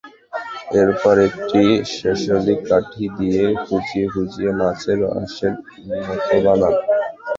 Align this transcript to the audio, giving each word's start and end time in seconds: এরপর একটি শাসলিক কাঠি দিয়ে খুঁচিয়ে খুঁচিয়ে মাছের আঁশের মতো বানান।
এরপর 0.81 1.15
একটি 1.27 1.61
শাসলিক 1.93 2.59
কাঠি 2.69 3.05
দিয়ে 3.17 3.43
খুঁচিয়ে 3.63 4.05
খুঁচিয়ে 4.13 4.51
মাছের 4.59 4.99
আঁশের 5.15 5.53
মতো 5.99 6.35
বানান। 6.45 6.73